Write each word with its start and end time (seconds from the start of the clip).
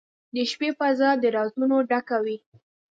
•د 0.35 0.37
شپې 0.51 0.69
فضاء 0.79 1.15
د 1.21 1.23
رازونو 1.37 1.77
ډکه 1.89 2.17
وي. 2.25 2.37